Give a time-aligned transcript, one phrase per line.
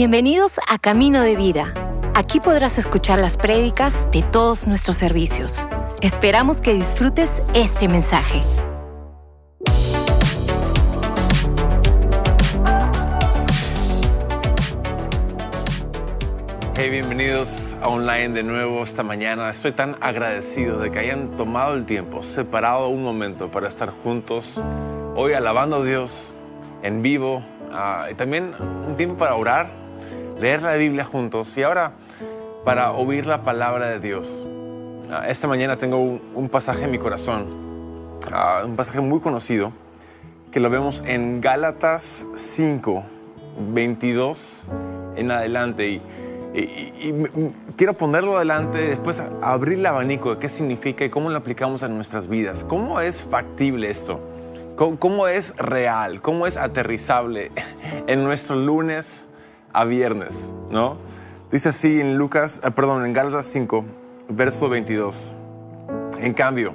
[0.00, 1.74] Bienvenidos a Camino de Vida.
[2.14, 5.66] Aquí podrás escuchar las prédicas de todos nuestros servicios.
[6.02, 8.40] Esperamos que disfrutes este mensaje.
[16.76, 19.50] Hey, bienvenidos a online de nuevo esta mañana.
[19.50, 24.62] Estoy tan agradecido de que hayan tomado el tiempo, separado un momento para estar juntos
[25.16, 26.34] hoy alabando a Dios
[26.84, 27.42] en vivo
[27.72, 28.54] ah, y también
[28.86, 29.77] un tiempo para orar,
[30.40, 31.92] leer la Biblia juntos y ahora
[32.64, 34.46] para oír la palabra de Dios.
[35.10, 37.46] Ah, esta mañana tengo un, pasaje en mi corazón,
[38.32, 39.72] ah, un pasaje muy conocido
[40.52, 43.04] que lo vemos en Gálatas 5,
[43.72, 44.68] 22
[45.16, 46.02] en adelante y
[47.76, 51.88] quiero ponerlo adelante, después abrir el abanico de qué significa y cómo lo aplicamos a
[51.88, 52.64] nuestras vidas.
[52.64, 54.20] ¿Cómo es factible esto?
[54.76, 56.22] ¿Cómo, es real?
[56.22, 57.50] ¿Cómo es aterrizable
[58.06, 59.27] en nuestro lunes
[59.72, 60.52] a viernes?
[60.70, 60.96] ¿no?
[61.50, 63.84] Dice así en Lucas, eh, perdón, en Gálatas 5,
[64.28, 65.34] verso 22.
[66.20, 66.74] En cambio,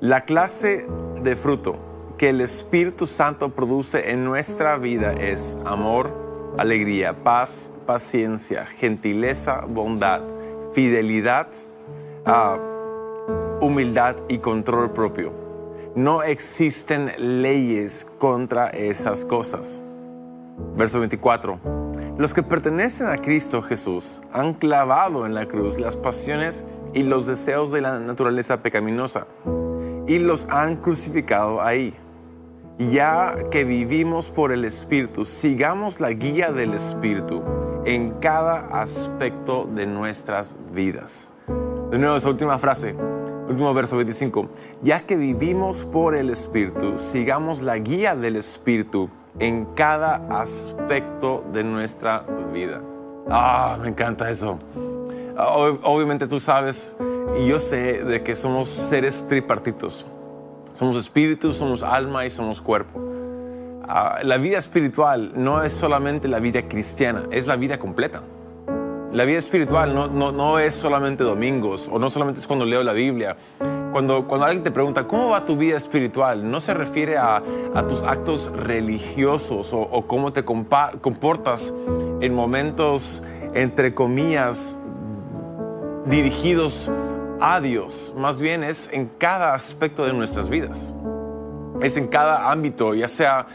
[0.00, 0.86] la clase
[1.22, 1.76] de fruto
[2.18, 10.22] que el Espíritu Santo produce en nuestra vida es amor, alegría, paz, paciencia, gentileza, bondad,
[10.72, 11.48] fidelidad,
[12.26, 12.58] ah,
[13.60, 15.32] humildad y control propio.
[15.94, 17.12] No existen
[17.42, 19.84] leyes contra esas cosas.
[20.76, 21.58] Verso 24.
[22.16, 27.26] Los que pertenecen a Cristo Jesús han clavado en la cruz las pasiones y los
[27.26, 29.26] deseos de la naturaleza pecaminosa
[30.06, 31.94] y los han crucificado ahí
[32.78, 37.42] ya que vivimos por el Espíritu, sigamos la guía del Espíritu
[37.84, 41.34] en cada aspecto de nuestras vidas.
[41.90, 42.96] De nuevo, esa última frase,
[43.48, 44.48] último verso 25.
[44.82, 51.64] Ya que vivimos por el Espíritu, sigamos la guía del Espíritu en cada aspecto de
[51.64, 52.80] nuestra vida.
[53.28, 54.58] Ah, me encanta eso.
[55.36, 56.96] Ah, obviamente tú sabes
[57.38, 60.06] y yo sé de que somos seres tripartitos
[60.74, 63.00] somos espíritu, somos alma y somos cuerpo.
[63.86, 68.22] Ah, la vida espiritual no es solamente la vida cristiana, es la vida completa.
[69.12, 72.92] La vida espiritual no, no, es solamente domingos o no solamente es cuando leo la
[72.92, 73.36] Biblia.
[73.94, 76.50] Cuando, cuando alguien te pregunta, ¿cómo va tu vida espiritual?
[76.50, 77.40] No se refiere a,
[77.88, 81.72] tus actos religiosos o, o cómo te comportas
[82.20, 83.22] en momentos,
[83.54, 84.76] entre comillas,
[86.06, 86.90] dirigidos
[87.40, 90.92] a Dios, más bien es en cada aspecto de nuestras vidas.
[91.80, 93.46] Es en cada ámbito, ya sea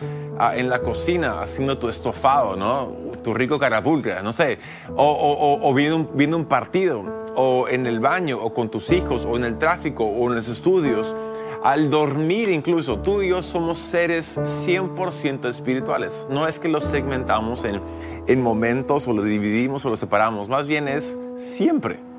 [0.53, 2.93] en la cocina haciendo tu estofado, ¿no?
[3.23, 4.57] Tu rico carapulcra, no sé,
[4.95, 9.35] o, viendo, un, viendo un partido, o en el baño, o con tus hijos, o
[9.37, 11.15] en el tráfico, o en los estudios.
[11.63, 16.27] Al dormir incluso, tú y yo somos seres 100% espirituales.
[16.29, 17.81] No es que los segmentamos en,
[18.27, 22.09] en momentos o lo dividimos o lo separamos, más bien es siempre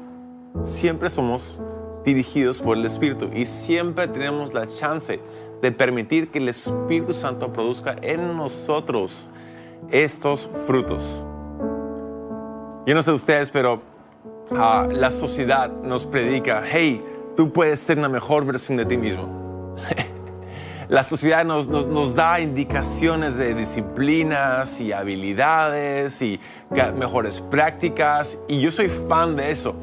[0.63, 1.61] siempre somos
[2.05, 5.21] dirigidos por el Espíritu y siempre tenemos la chance
[5.61, 9.29] de permitir que el Espíritu Santo produzca en nosotros
[9.91, 11.25] estos frutos.
[12.87, 13.83] Yo no sé ustedes, pero
[14.51, 17.03] la sociedad nos predica, hey,
[17.37, 19.77] tú puedes ser una mejor versión de ti mismo.
[20.89, 26.41] la sociedad nos, da indicaciones de disciplinas y habilidades y
[26.97, 29.75] mejores prácticas y yo soy fan de eso.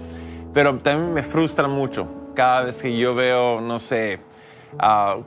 [0.53, 4.19] Pero también me frustra mucho cada vez que yo veo, no sé,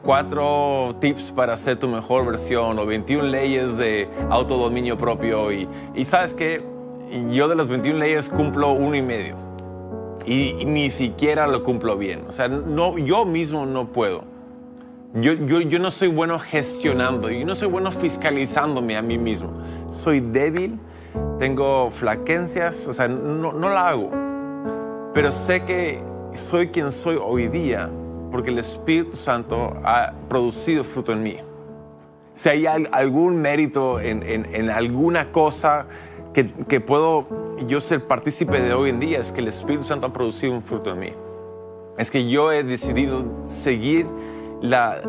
[0.03, 5.51] cuatro tips para ser tu mejor versión o 21 leyes de autodominio propio.
[5.51, 6.63] Y, y sabes que
[7.31, 9.37] yo de las 21 leyes cumplo uno y medio.
[10.25, 12.25] Y, ni siquiera lo cumplo bien.
[12.29, 14.25] O sea, no, yo mismo no puedo.
[15.15, 19.51] Yo, yo, yo no soy bueno gestionando, yo no soy bueno fiscalizándome a mí mismo.
[19.93, 20.79] Soy débil,
[21.39, 24.11] tengo flaquencias, o sea, no, no la hago.
[25.13, 26.01] Pero sé que
[26.35, 27.91] soy quien soy hoy día
[28.31, 31.37] porque el Espíritu Santo ha producido fruto en mí.
[32.33, 35.87] Si hay algún mérito en, alguna cosa
[36.33, 37.27] que, puedo
[37.67, 40.63] yo ser partícipe de hoy en día, es que el Espíritu Santo ha producido un
[40.63, 41.13] fruto en mí.
[41.99, 44.07] Es que yo he decidido seguir
[44.63, 45.01] la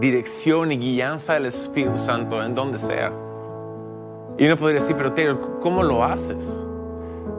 [0.00, 3.12] dirección y guianza del Espíritu Santo en donde sea.
[4.38, 6.64] Y uno podría decir, pero Taylor, ¿cómo lo haces?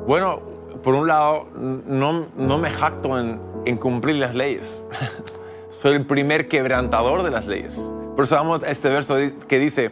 [0.05, 0.41] Bueno,
[0.83, 4.83] por un lado, no, no me jacto en, en, cumplir las leyes.
[5.71, 7.79] Soy el primer quebrantador de las leyes.
[8.15, 9.15] Por eso vamos a este verso
[9.47, 9.91] que dice,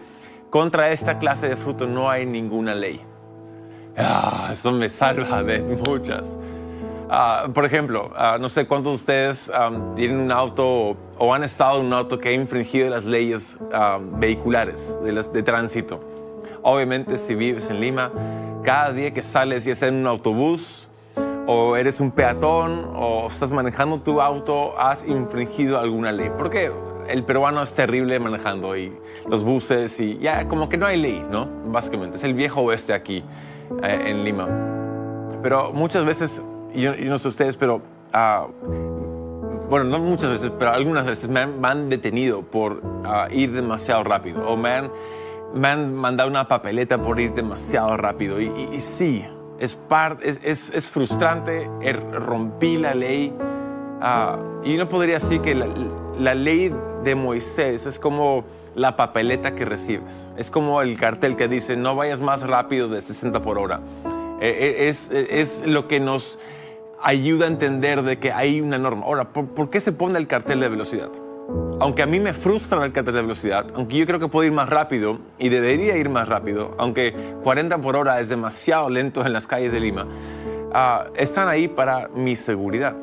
[0.50, 3.07] contra esta clase de fruto no hay ninguna ley.
[3.98, 6.38] Ah, eso me salva de muchas.
[7.10, 9.52] Ah, por ejemplo, ah, no sé cuántos de ustedes
[9.96, 13.58] tienen un auto o han estado en un auto que ha infringido las leyes
[14.20, 16.00] vehiculares de, las, de tránsito
[16.70, 18.12] Obviamente si vives en Lima,
[18.62, 20.90] cada día que sales, ya sea en un autobús,
[21.46, 26.30] o eres un peatón, o estás manejando tu auto, has infringido alguna ley.
[26.38, 26.70] Porque
[27.08, 28.92] el peruano es terrible manejando y
[29.30, 31.48] los buses y ya como que no hay ley, ¿no?
[31.68, 33.24] Básicamente, es el viejo oeste aquí
[33.84, 34.48] eh, en Lima.
[35.42, 36.42] Pero muchas veces,
[36.74, 37.82] y yo, no sé ustedes, pero...
[38.14, 38.48] ah,
[39.70, 43.52] bueno, no muchas veces, pero algunas veces me han, me han detenido por ah, ir
[43.52, 44.92] demasiado rápido o me han,
[45.54, 48.40] me han mandado una papeleta por ir demasiado rápido.
[48.40, 49.26] Y, y- y sí,
[49.60, 53.34] es, par- es, es- es frustrante, er- rompí la ley.
[54.02, 55.68] Ah, y no podría decir que la,
[56.20, 56.74] la ley
[57.04, 58.46] de Moisés es como
[58.76, 60.34] la papeleta que recibes.
[60.38, 63.82] Es como el cartel que dice no vayas más rápido de 60 por hora.
[64.40, 66.40] Eh, eh, es, es lo que nos
[67.02, 69.06] ayuda a entender de que hay una norma.
[69.06, 71.10] Ahora, ¿por, por qué se pone el cartel de velocidad?
[71.80, 74.52] Aunque a mí me frustra el cartel de velocidad, aunque yo creo que puedo ir
[74.52, 79.32] más rápido y debería ir más rápido, aunque 40 por hora es demasiado lento en
[79.32, 80.08] las calles de Lima,
[80.74, 82.96] ah, están ahí para mi seguridad.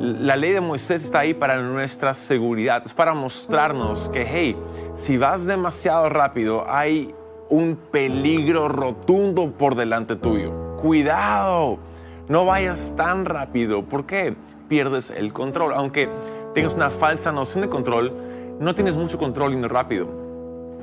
[0.00, 4.56] La ley de Moisés está ahí para nuestra seguridad, es para mostrarnos que, hey,
[4.94, 7.14] si vas demasiado rápido, hay
[7.50, 10.76] un peligro rotundo por delante tuyo.
[10.80, 11.80] Cuidado,
[12.28, 14.34] no vayas tan rápido, ¿por qué?
[14.68, 15.74] Pierdes el control.
[15.74, 16.08] Aunque
[16.54, 18.14] tengas una falsa noción de control,
[18.58, 20.19] no tienes mucho control y no rápido.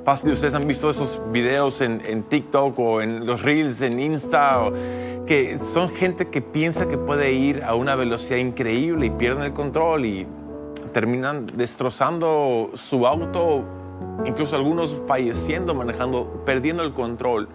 [0.07, 4.71] Fácil, ustedes han visto esos videos en, TikTok o en los reels en Insta,
[5.25, 9.51] que son gente que piensa que puede ir a una velocidad increíble y pierden el
[9.51, 10.25] control y
[10.93, 13.65] terminan destrozando su auto,
[14.23, 17.49] incluso algunos falleciendo manejando, perdiendo el control.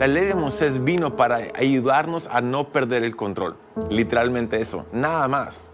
[0.00, 3.54] La ley de Moisés vino para ayudarnos a no perder el control,
[3.90, 5.70] literalmente eso, nada más.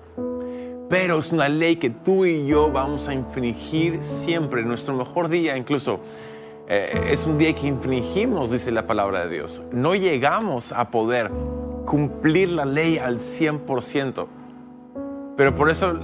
[0.92, 4.62] Pero es una ley que tú y yo vamos a infringir siempre.
[4.62, 6.00] Nuestro mejor día incluso
[6.68, 9.62] eh, es un día que infringimos, dice la palabra de Dios.
[9.72, 11.30] No llegamos a poder
[11.86, 14.26] cumplir la ley al 100%.
[15.34, 15.98] Pero por eso,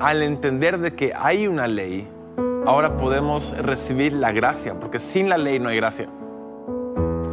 [0.00, 2.08] al entender de que hay una ley,
[2.66, 6.08] ahora podemos recibir la gracia, porque sin la ley no hay gracia.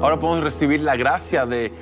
[0.04, 1.74] Ahora podemos recibir la gracia de,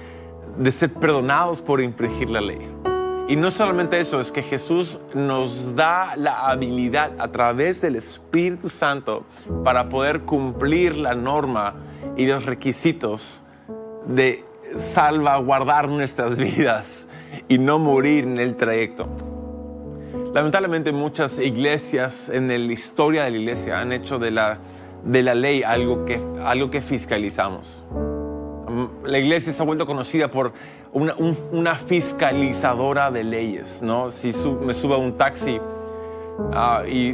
[0.57, 2.86] de ser perdonados por infringir la ley.
[3.29, 8.69] Y no solamente eso, es que Jesús nos da la habilidad a través del Espíritu
[8.69, 9.25] Santo
[9.65, 11.73] para poder cumplir la norma
[12.15, 13.43] y los requisitos
[14.07, 14.45] de
[14.77, 17.07] salvaguardar nuestras vidas
[17.49, 19.09] y no morir en el trayecto.
[20.33, 24.59] Lamentablemente muchas iglesias en la historia de la iglesia han hecho de la,
[25.03, 27.83] de la ley algo que, algo que fiscalizamos.
[28.67, 30.53] Mm, La iglesia se ha vuelto conocida por
[30.91, 34.11] una, un- una fiscalizadora de leyes, ¿no?
[34.11, 35.59] Si me subo a un taxi
[36.53, 37.13] ah, y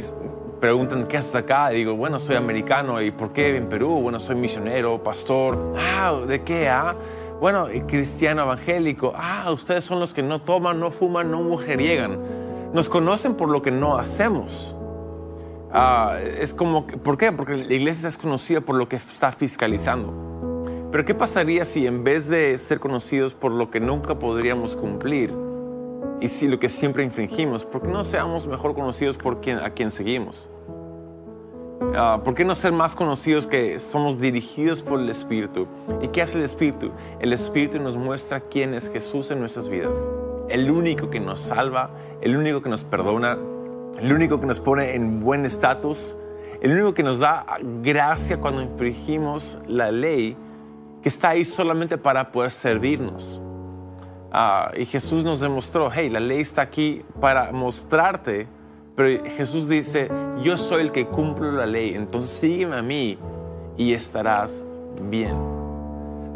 [0.60, 1.72] preguntan, ¿qué haces acá?
[1.72, 3.00] Y digo, bueno, soy americano.
[3.00, 4.00] ¿Y por qué en Perú?
[4.02, 5.74] Bueno, soy misionero, pastor.
[5.78, 6.68] Ah, ¿de qué?
[6.68, 6.94] Ah,
[7.40, 9.12] bueno, cristiano evangélico.
[9.14, 12.18] Ah, ustedes son los que no toman, no fuman, no mujeriegan.
[12.72, 14.74] Nos conocen por lo que no hacemos.
[15.72, 17.30] Ah, es como, ¿por qué?
[17.32, 20.33] Porque la iglesia es conocida por lo que está fiscalizando.
[20.94, 25.34] Pero ¿qué pasaría si en vez de ser conocidos por lo que nunca podríamos cumplir
[26.20, 29.70] y si lo que siempre infringimos, ¿por qué no seamos mejor conocidos por quien, a
[29.70, 30.52] quien seguimos?
[31.96, 35.66] Ah, ¿Por qué no ser más conocidos que somos dirigidos por el Espíritu?
[36.00, 36.92] ¿Y qué hace el Espíritu?
[37.18, 39.98] El Espíritu nos muestra quién es Jesús en nuestras vidas.
[40.48, 41.90] El único que nos salva,
[42.20, 43.36] el único que nos perdona,
[44.00, 46.16] el único que nos pone en buen estatus,
[46.60, 47.44] el único que nos da
[47.82, 50.36] gracia cuando infringimos la ley,
[51.04, 53.38] que está ahí solamente para poder servirnos.
[54.32, 58.48] Ah, y Jesús nos demostró, hey, la ley está aquí para mostrarte,
[58.96, 63.18] pero Jesús dice, yo soy el que cumplo la ley, entonces sígueme a mí
[63.76, 64.64] y estarás
[65.02, 65.36] bien.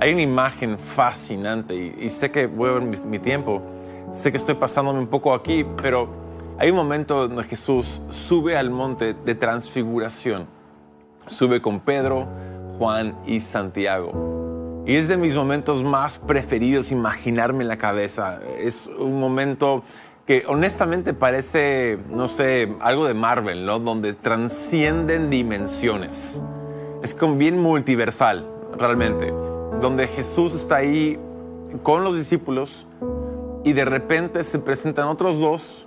[0.00, 3.62] Hay una imagen fascinante y, sé que voy a ver mi tiempo,
[4.10, 6.10] sé que estoy pasándome un poco aquí, pero
[6.58, 10.46] hay un momento donde Jesús sube al monte de transfiguración,
[11.26, 12.28] sube con Pedro,
[12.76, 14.37] Juan y Santiago.
[14.88, 18.40] Y es de mis momentos más preferidos imaginarme en la cabeza.
[18.58, 19.84] Es un momento
[20.26, 23.80] que honestamente parece, no sé, algo de Marvel, ¿no?
[23.80, 26.42] Donde transcienden dimensiones.
[27.02, 29.30] Es como bien multiversal, realmente.
[29.78, 31.18] Donde Jesús está ahí
[31.82, 32.86] con los discípulos
[33.64, 35.86] y de repente se presentan otros dos,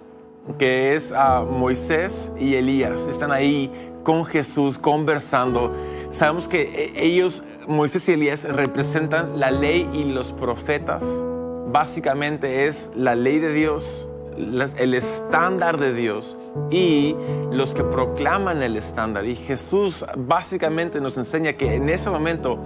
[0.60, 3.08] que es a Moisés y Elías.
[3.08, 3.72] Están ahí
[4.04, 5.74] con Jesús conversando.
[6.10, 11.24] Sabemos que eh, ellos, Moisés y Elías, representan la ley y los profetas.
[11.72, 16.38] Básicamente es la ley de Dios, el estándar de Dios
[16.70, 17.16] y
[17.52, 19.26] los que proclaman el estándar.
[19.26, 22.60] Y Jesús básicamente nos enseña que en ese momento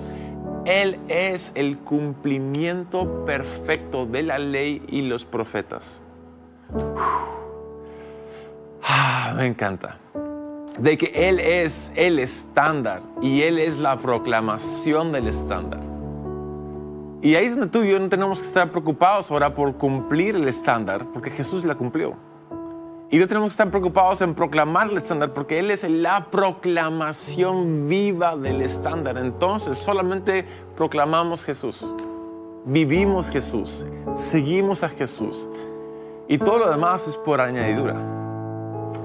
[0.66, 6.02] Él es el cumplimiento perfecto de la ley y los profetas.
[8.84, 10.00] Ah, me encanta.
[10.78, 15.82] De que Él es el estándar y Él es la proclamación del estándar.
[17.22, 20.36] Y ahí es donde tú y yo no tenemos que estar preocupados ahora por cumplir
[20.36, 22.16] el estándar, porque Jesús la cumplió.
[23.10, 27.88] Y no tenemos que estar preocupados en proclamar el estándar, porque Él es la proclamación
[27.88, 29.18] viva del estándar.
[29.18, 31.94] Entonces solamente proclamamos Jesús,
[32.66, 35.48] vivimos Jesús, seguimos a Jesús.
[36.28, 38.25] Y todo lo demás es por añadidura.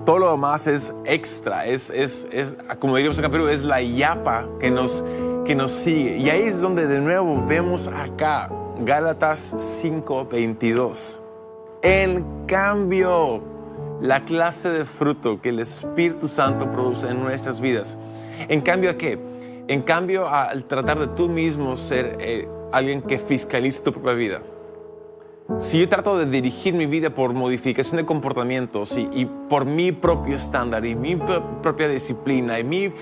[0.05, 4.49] Todo lo demás es extra, es, es, es como diríamos en Perú, es la yapa
[4.59, 5.03] que nos
[5.45, 6.17] que nos sigue.
[6.19, 11.19] Y ahí es donde de nuevo vemos acá Gálatas 5:22.
[11.83, 13.43] En cambio,
[14.01, 17.97] la clase de fruto que el Espíritu Santo produce en nuestras vidas.
[18.49, 19.19] En cambio, ¿a qué?
[19.69, 24.43] En cambio, al tratar de tú mismo ser eh, alguien que fiscalice tu propia vida
[25.59, 30.37] si yo trato de dirigir mi vida por modificación de comportamientos y, por mi propio
[30.37, 32.93] estándar y mi propia disciplina y, mi,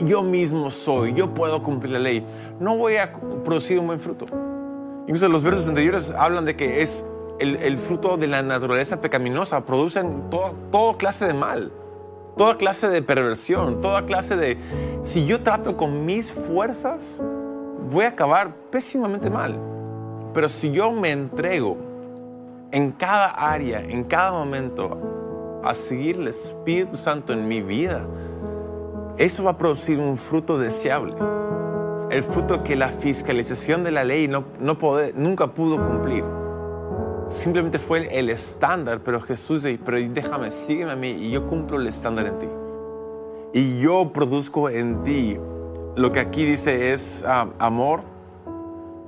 [0.00, 2.26] yo mismo soy, yo puedo cumplir la ley,
[2.60, 3.12] no voy a
[3.44, 4.26] producir un buen fruto.
[5.02, 7.04] Incluso los versos anteriores hablan de que es
[7.38, 11.72] el, fruto de la naturaleza pecaminosa, producen toda clase de mal,
[12.36, 14.58] toda clase de perversión, toda clase de...
[15.02, 17.22] Si yo trato con mis fuerzas,
[17.90, 19.58] voy a acabar pésimamente mal.
[20.36, 21.78] Pero si yo me entrego
[22.70, 28.06] en cada área, en cada momento, a seguir el Espíritu Santo en mi vida,
[29.16, 31.14] eso va a producir un fruto deseable.
[32.10, 34.76] El fruto que la fiscalización de la ley no, no
[35.14, 36.22] nunca pudo cumplir.
[37.28, 41.80] Simplemente fue el estándar, pero Jesús dice, pero déjame, sígueme a mí y yo cumplo
[41.80, 42.48] el estándar en ti.
[43.54, 45.38] Y yo produzco en ti
[45.94, 48.02] lo que aquí dice es ah, amor,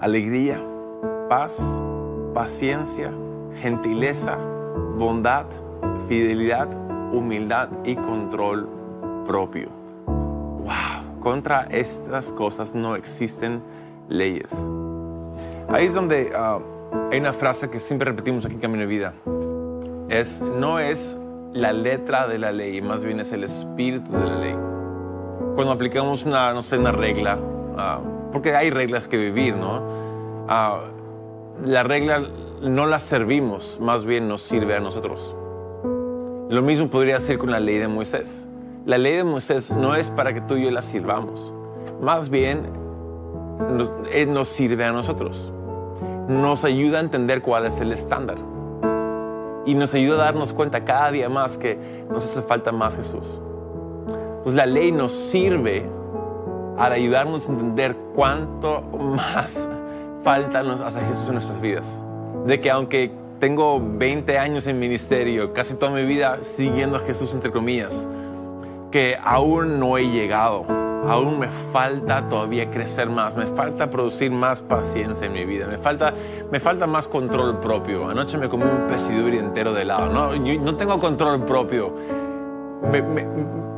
[0.00, 0.64] alegría,
[1.28, 1.82] paz,
[2.32, 3.12] paciencia,
[3.60, 4.38] gentileza,
[4.96, 5.46] bondad,
[6.08, 6.68] fidelidad,
[7.12, 8.68] humildad y control
[9.26, 9.68] propio.
[10.06, 11.20] ¡Wow!
[11.20, 13.62] Contra estas cosas no existen
[14.08, 14.52] leyes.
[15.68, 16.58] Ahí es donde ah,
[17.12, 19.12] hay una frase que siempre repetimos aquí en Camino de Vida.
[20.08, 21.20] Es, no es
[21.52, 24.56] la letra de la ley, más bien es el espíritu de la ley.
[25.54, 27.38] Cuando aplicamos una, no sé, una regla,
[27.76, 28.00] ah,
[28.32, 29.82] porque hay reglas que vivir, ¿no?
[30.48, 30.80] Ah,
[31.64, 32.22] la regla
[32.62, 35.36] no la servimos, más bien nos sirve a nosotros.
[36.48, 38.48] Lo mismo podría ser con la ley de Moisés.
[38.84, 41.52] La ley de Moisés no es para que tú y yo la sirvamos,
[42.00, 42.62] más bien
[43.58, 45.52] nos, eh, nos sirve a nosotros.
[46.28, 48.38] Nos ayuda a entender cuál es el estándar.
[49.66, 53.40] Y nos ayuda a darnos cuenta cada día más que nos hace falta más Jesús.
[54.08, 55.88] Entonces la ley nos sirve
[56.78, 59.68] al ayudarnos a entender cuánto más
[60.22, 62.02] falta hace Jesús en nuestras vidas.
[62.46, 67.34] De que aunque tengo 20 años en ministerio, casi toda mi vida siguiendo a Jesús
[67.34, 68.08] entre comillas,
[68.90, 70.64] que aún no he llegado,
[71.06, 75.78] aún me falta todavía crecer más, me falta producir más paciencia en mi vida, me
[75.78, 76.14] falta,
[76.50, 78.08] me falta más control propio.
[78.08, 81.94] Anoche me comí un pesiduri entero de helado, no, no tengo control propio.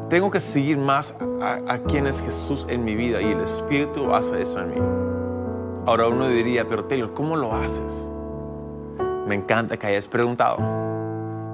[0.09, 4.15] tengo que seguir más a, a quién es Jesús en mi vida y el Espíritu
[4.15, 5.10] hace eso en mí.
[5.91, 8.09] Ahora uno diría, pero Taylor, ¿cómo lo haces?
[9.27, 10.59] Me encanta que hayas preguntado.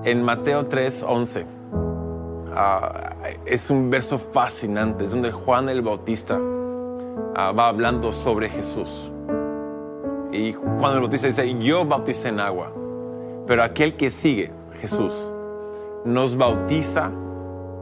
[0.04, 1.46] En Mateo 3, 11,
[2.54, 3.14] ah,
[3.46, 6.38] es un verso fascinante, es donde Juan el Bautista
[7.34, 9.10] ah, va hablando sobre Jesús.
[10.32, 12.70] Y Juan el Bautista dice, yo bauticé en agua,
[13.46, 14.50] pero aquel que sigue,
[14.82, 15.32] Jesús,
[16.04, 17.10] nos bautiza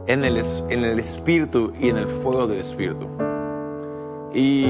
[0.07, 0.37] en el,
[0.69, 3.24] en el Espíritu y en el fuego del Espíritu.
[4.35, 4.65] Y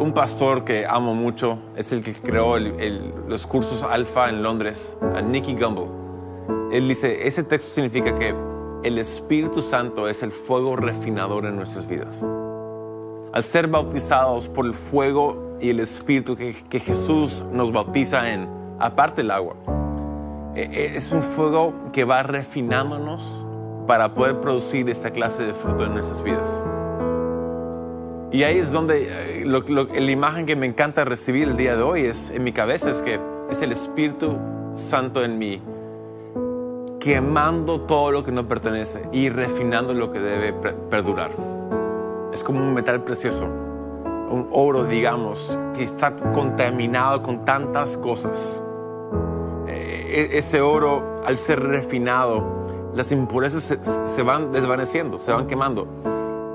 [0.00, 5.54] un pastor que amo mucho es el que creó los cursos Alfa en Londres, Nicky
[5.54, 5.86] Gumbel.
[6.72, 8.34] Él dice, ese texto significa que
[8.82, 12.26] el Espíritu Santo es el fuego refinador en nuestras vidas.
[13.32, 18.48] Al ser bautizados por el fuego y el Espíritu que, que Jesús nos bautiza en,
[18.80, 19.54] aparte del agua,
[20.56, 23.46] e, e, es un fuego que va refinándonos
[23.86, 26.60] para poder producir esta clase de fruto en nuestras vidas.
[28.32, 32.02] Y ahí es donde eh, la imagen que me encanta recibir el día de hoy
[32.02, 34.36] es en mi cabeza, es que es el Espíritu
[34.74, 35.62] Santo en mí,
[36.98, 40.52] quemando todo lo que no pertenece y refinando lo que debe
[40.90, 41.30] perdurar.
[42.32, 48.62] Es como un metal precioso, un oro, digamos, que está contaminado con tantas cosas.
[49.68, 52.44] Eh, e, ese oro, al ser refinado,
[52.92, 55.86] las impurezas se, se van desvaneciendo, se van quemando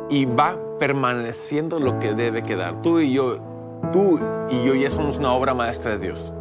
[0.10, 2.82] y va permaneciendo lo que debe quedar.
[2.82, 3.38] Tú y yo,
[3.94, 4.20] tú
[4.50, 6.34] y yo ya somos una obra maestra de Dios.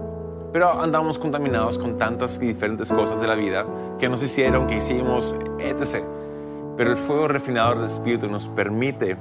[0.50, 3.66] Pero andamos contaminados con tantas y diferentes cosas de la vida
[3.98, 6.06] que nos hicieron, que hicimos, etc.
[6.74, 9.18] Pero el fuego refinador del Espíritu nos permite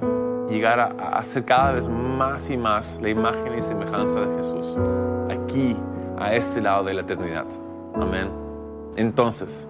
[0.47, 4.77] llegar a, a ser cada vez más y más la imagen y semejanza de Jesús.
[5.29, 5.75] Aquí,
[6.17, 7.45] a este lado de la eternidad.
[7.93, 8.29] Amén.
[8.95, 9.67] Entonces,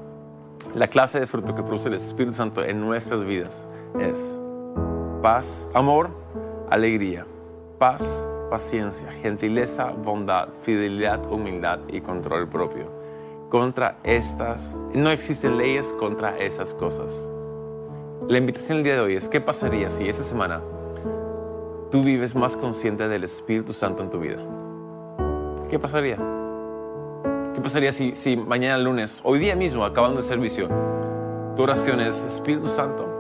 [0.76, 3.68] la clase de fruto que produce el Espíritu Santo en nuestras vidas
[4.00, 4.40] es
[5.22, 6.10] paz, amor,
[6.70, 7.26] alegría,
[7.78, 12.90] paz, paciencia, gentileza, bondad, fidelidad, humildad y control propio.
[13.50, 17.30] Contra estas, no existen leyes contra esas cosas.
[18.28, 20.62] La invitación el día de hoy es, ¿qué pasaría si esta semana
[21.92, 24.38] tú vives más consciente del Espíritu Santo en tu vida?
[25.70, 26.18] ¿Qué pasaría?
[27.54, 30.70] ¿Qué pasaría si, si mañana lunes, hoy día mismo, acabando el servicio,
[31.58, 33.19] tu oración es, Espíritu Santo,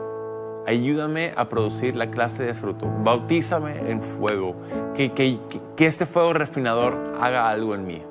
[0.70, 4.56] ayúdame a producir la clase de fruto, bautízame en fuego,
[4.94, 5.40] que, que,
[5.76, 8.04] que este fuego refinador haga algo en mí,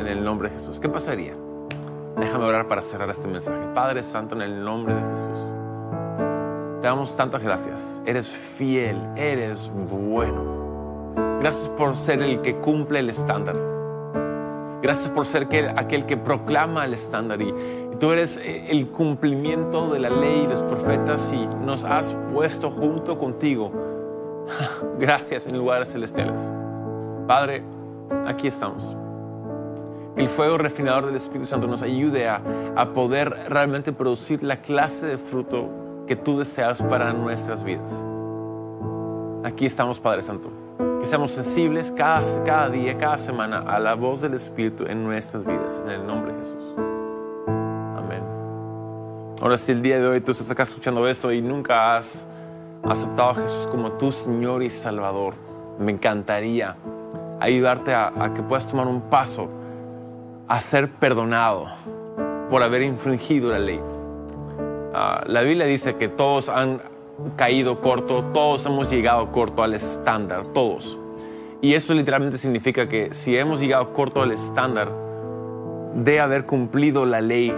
[0.00, 0.80] en el nombre de Jesús.
[0.80, 1.34] ¿Qué pasaría?
[2.18, 3.60] Déjame orar para cerrar este mensaje.
[3.72, 5.52] Padre Santo, en el nombre de Jesús,
[6.80, 8.00] te damos tantas gracias.
[8.04, 11.38] Eres fiel, eres bueno.
[11.40, 13.71] Gracias por ser el que cumple el estándar.
[14.82, 15.46] Gracias por ser
[15.76, 17.54] aquel que proclama el estándar y,
[18.00, 22.68] tú eres eh, el cumplimiento de la ley y los profetas y nos has puesto
[22.68, 23.70] junto contigo.
[24.98, 26.52] Gracias en lugares celestiales.
[27.28, 27.62] Padre,
[28.26, 28.96] aquí estamos.
[30.16, 32.42] El fuego refinador del Espíritu Santo nos ayude a,
[32.74, 35.68] a poder realmente producir la clase de fruto
[36.08, 38.04] que tú deseas para nuestras vidas.
[39.44, 40.61] Aquí estamos, Padre Santo.
[41.00, 45.44] Que seamos sensibles cada, cada día, cada semana a la voz del Espíritu en nuestras
[45.44, 45.80] vidas.
[45.84, 46.74] En el nombre de Jesús.
[49.42, 52.28] Ahora, si el día de hoy tú estás acá escuchando esto y nunca has
[52.84, 55.34] aceptado a Jesús como tu Señor y Salvador,
[55.80, 56.76] me encantaría
[57.40, 59.48] ayudarte a, que puedas tomar un paso
[60.46, 61.66] a ser perdonado
[62.48, 63.80] por haber infringido la ley.
[64.94, 66.80] Ah, la Biblia dice que todos han
[67.36, 70.98] caído corto, todos hemos llegado corto al estándar, todos.
[71.60, 74.90] Y eso literalmente significa que si hemos llegado corto al estándar
[75.94, 77.54] de haber cumplido la ley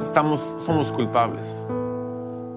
[0.00, 1.58] estamos, somos culpables.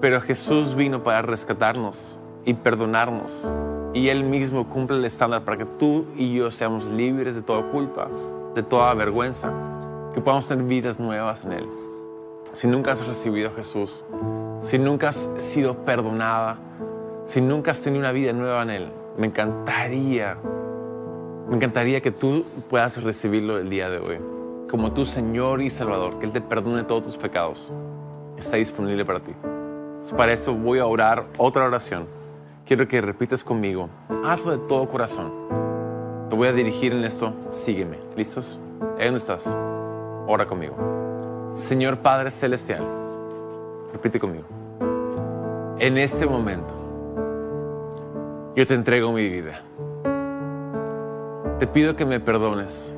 [0.00, 3.50] Pero Jesús vino para rescatarnos y perdonarnos.
[3.94, 7.62] Y Él mismo cumple el estándar para que tú y yo seamos libres de toda
[7.70, 8.08] culpa,
[8.54, 9.52] de toda vergüenza,
[10.14, 11.66] que podamos tener vidas nuevas en Él.
[12.52, 14.04] Si nunca has recibido a Jesús,
[14.58, 16.58] si nunca has sido perdonada,
[17.24, 20.36] si nunca has tenido una vida nueva en Él, me encantaría,
[21.48, 24.36] me encantaría que tú puedas recibirlo el día de hoy
[24.70, 27.70] como tu Señor y Salvador, que Él te perdone todos tus pecados,
[28.36, 29.32] está disponible para ti.
[30.16, 32.06] para eso voy a orar otra oración.
[32.66, 33.88] Quiero que repitas conmigo.
[34.24, 35.32] Hazlo de todo corazón.
[36.28, 37.32] Te voy a dirigir en esto.
[37.50, 37.98] Sígueme.
[38.16, 38.58] ¿Listos?
[38.98, 39.46] Ahí donde estás.
[40.26, 40.74] Ora conmigo.
[41.54, 42.84] Señor Padre Celestial,
[43.92, 44.44] repite conmigo.
[45.78, 46.74] En este momento,
[48.54, 49.60] yo te entrego mi vida.
[51.58, 52.92] Te pido que me perdones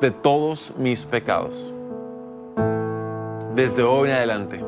[0.00, 1.72] de todos mis pecados.
[3.54, 4.64] Desde hoy en adelante,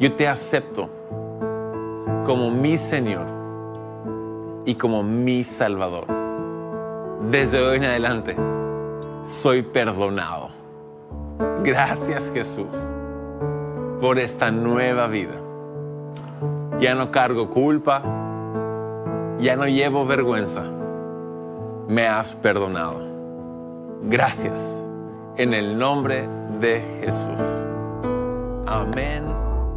[0.00, 0.88] yo te acepto
[2.26, 3.26] como mi Señor
[4.64, 6.06] y como mi Salvador.
[7.30, 8.36] Desde hoy en adelante,
[9.24, 10.50] soy perdonado.
[11.62, 12.74] Gracias Jesús
[14.00, 15.34] por esta nueva vida.
[16.80, 18.02] Ya no cargo culpa,
[19.38, 20.64] ya no llevo vergüenza.
[21.88, 23.00] Me has perdonado.
[24.04, 24.82] Gracias
[25.36, 26.26] en el nombre
[26.60, 27.40] de Jesús.
[28.66, 29.24] Amén.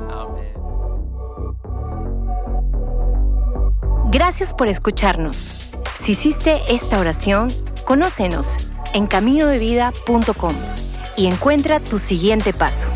[0.10, 0.54] Amén.
[4.10, 5.72] Gracias por escucharnos.
[5.96, 7.52] Si hiciste esta oración,
[7.86, 10.54] conócenos en caminodevida.com
[11.18, 12.90] y encuentra tu siguiente paso.